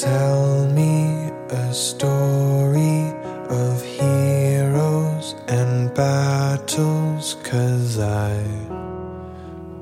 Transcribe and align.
tell 0.00 0.66
me 0.70 1.30
a 1.50 1.72
story 1.72 3.12
of 3.48 3.80
heroes 3.80 5.36
and 5.46 5.94
battles, 5.94 7.36
cause 7.44 8.00
I 8.00 8.42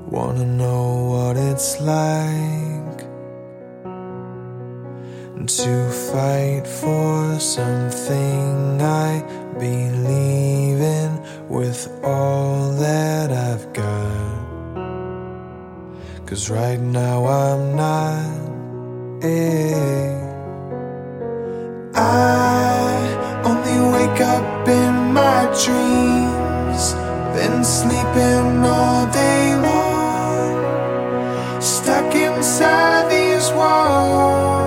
wanna 0.07 0.45
know 0.45 1.05
what 1.05 1.35
it's 1.35 1.81
like 1.81 2.99
to 5.47 5.91
fight 5.91 6.67
for 6.67 7.39
something 7.39 8.81
I 8.81 9.23
believe 9.57 10.79
in 10.79 11.19
with 11.49 11.89
all 12.03 12.71
that 12.73 13.31
I've 13.31 13.73
got. 13.73 14.33
Cause 16.27 16.51
right 16.51 16.79
now 16.79 17.25
I'm 17.25 17.75
not. 17.75 18.53
Eh. 19.25 20.11
I 21.95 23.41
only 23.45 23.79
wake 23.95 24.19
up 24.19 24.67
in 24.67 25.13
my 25.13 25.45
dreams, 25.63 26.93
been 27.33 27.63
sleeping 27.63 28.65
all 28.65 29.05
day 29.13 29.55
long, 29.55 30.59
stuck 31.61 32.13
inside 32.13 33.09
these 33.09 33.49
walls. 33.53 34.59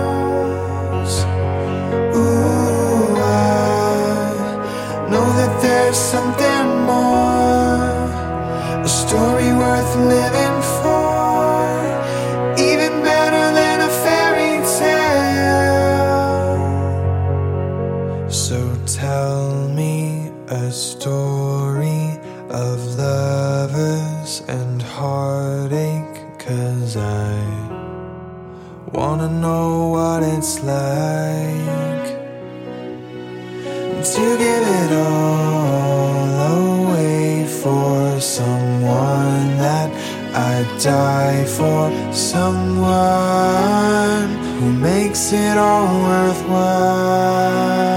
Ooh, 2.17 3.15
I 3.15 5.05
know 5.11 5.27
that 5.37 5.53
there's 5.61 5.97
something 5.97 6.67
more, 6.87 8.09
a 8.83 8.87
story 8.87 9.53
worth 9.53 9.95
living 9.97 10.46
wanna 29.17 29.33
know 29.39 29.87
what 29.89 30.21
it's 30.21 30.61
like 30.63 32.05
to 34.13 34.37
give 34.37 34.67
it 34.81 34.91
all 34.93 36.29
away 36.53 37.47
for 37.47 38.21
someone 38.21 39.57
that 39.57 39.89
I'd 40.35 40.67
die 40.79 41.45
for, 41.45 41.91
someone 42.13 42.77
who 44.59 44.71
makes 44.71 45.33
it 45.33 45.57
all 45.57 46.03
worthwhile. 46.03 47.96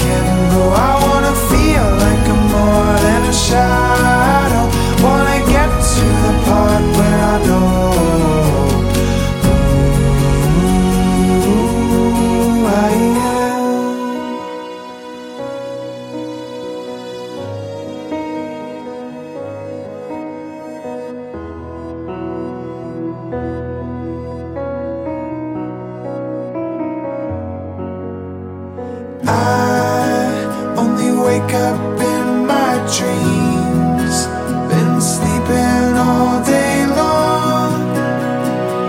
dreams. 32.97 34.27
Been 34.69 34.99
sleeping 34.99 35.93
all 35.97 36.43
day 36.43 36.85
long, 36.87 37.71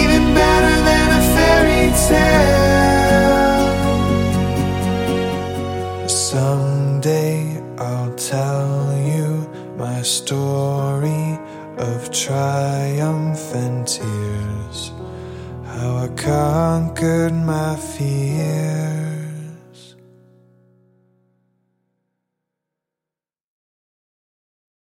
even 0.00 0.22
better 0.34 0.76
than 0.88 1.06
a 1.18 1.22
fairy 1.34 1.86
tale. 2.08 2.52
Someday 6.08 7.51
I'll 7.82 8.14
tell 8.14 8.96
you 8.96 9.50
my 9.76 10.02
story 10.02 11.36
of 11.78 12.12
triumph 12.12 13.54
and 13.54 13.84
tears. 13.84 14.92
How 15.64 15.96
I 16.04 16.08
conquered 16.14 17.34
my 17.34 17.74
fears. 17.74 19.01